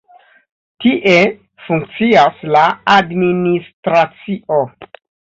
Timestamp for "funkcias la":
1.65-2.63